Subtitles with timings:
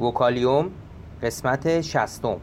[0.00, 0.70] وکالیوم
[1.22, 2.40] قسمت شستم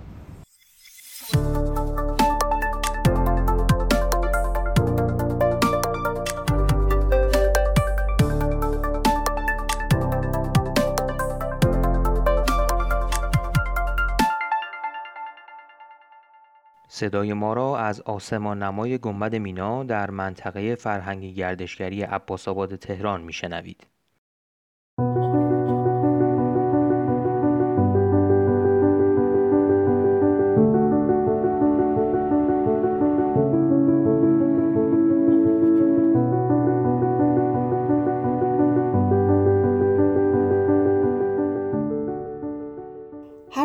[16.87, 23.87] صدای ما را از آسمان نمای گنبد مینا در منطقه فرهنگی گردشگری عباسآباد تهران میشنوید.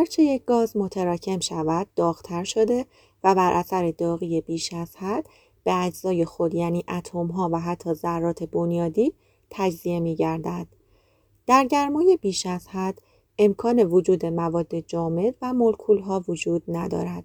[0.07, 2.87] هرچه یک گاز متراکم شود داغتر شده
[3.25, 5.27] و بر اثر داغی بیش از حد
[5.65, 6.85] به اجزای خود یعنی
[7.15, 9.13] ها و حتی ذرات بنیادی
[9.51, 10.67] تجزیه می گردد.
[11.47, 12.99] در گرمای بیش از حد
[13.39, 17.25] امکان وجود مواد جامد و مولکول ها وجود ندارد.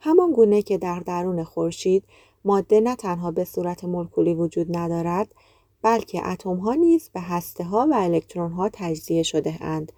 [0.00, 2.04] همان گونه که در درون خورشید
[2.44, 5.34] ماده نه تنها به صورت مولکولی وجود ندارد
[5.82, 9.92] بلکه اتم ها نیز به هسته ها و الکترون ها تجزیه شده اند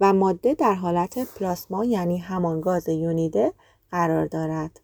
[0.00, 3.52] و ماده در حالت پلاسما یعنی همان گاز یونیده
[3.90, 4.80] قرار دارد.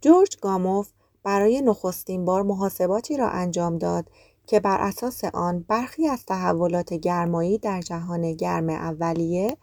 [0.00, 0.90] جورج گاموف
[1.22, 4.10] برای نخستین بار محاسباتی را انجام داد
[4.46, 9.56] که بر اساس آن برخی از تحولات گرمایی در جهان گرم اولیه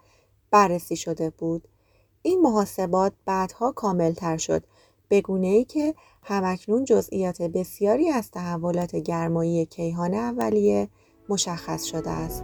[0.51, 1.67] بررسی شده بود.
[2.21, 4.63] این محاسبات بعدها کاملتر شد
[5.07, 10.89] به گونه ای که همکنون جزئیات بسیاری از تحولات گرمایی کیهان اولیه
[11.29, 12.43] مشخص شده است.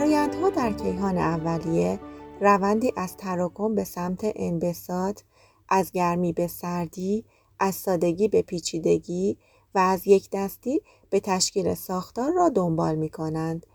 [0.00, 2.00] فرایندها در کیهان اولیه
[2.40, 5.20] روندی از تراکم به سمت انبساط،
[5.68, 7.24] از گرمی به سردی،
[7.58, 9.36] از سادگی به پیچیدگی
[9.74, 10.80] و از یک دستی
[11.10, 13.66] به تشکیل ساختار را دنبال می کنند.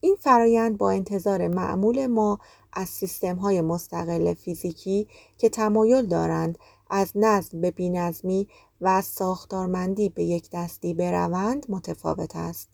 [0.00, 2.38] این فرایند با انتظار معمول ما
[2.72, 6.58] از سیستم های مستقل فیزیکی که تمایل دارند
[6.90, 8.48] از نظم به بینظمی
[8.80, 12.71] و از ساختارمندی به یک دستی بروند متفاوت است.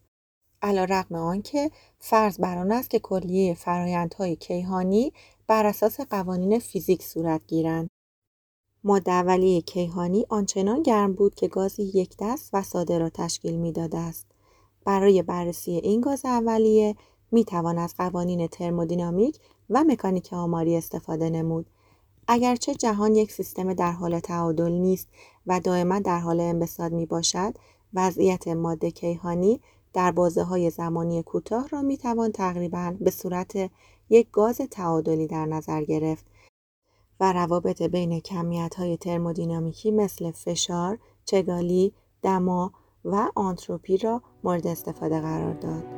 [0.62, 5.12] رقم آنکه فرض بر آن است که کلیه فرایندهای کیهانی
[5.46, 7.90] بر اساس قوانین فیزیک صورت گیرند.
[8.84, 13.96] ماده اولیه کیهانی آنچنان گرم بود که گازی یک دست و ساده را تشکیل می‌داد
[13.96, 14.26] است.
[14.84, 16.96] برای بررسی این گاز اولیه
[17.32, 19.38] می توان از قوانین ترمودینامیک
[19.70, 21.66] و مکانیک آماری استفاده نمود.
[22.28, 25.08] اگرچه جهان یک سیستم در حال تعادل نیست
[25.46, 27.54] و دائما در حال انبساط می باشد
[27.94, 29.60] وضعیت ماده کیهانی
[29.92, 33.70] در بازه های زمانی کوتاه را می توان تقریبا به صورت
[34.10, 36.24] یک گاز تعادلی در نظر گرفت
[37.20, 42.72] و روابط بین کمیت های ترمودینامیکی مثل فشار، چگالی، دما
[43.04, 45.97] و آنتروپی را مورد استفاده قرار داد.